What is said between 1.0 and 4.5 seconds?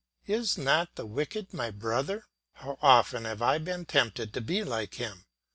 wicked my brother? How often have I been tempted to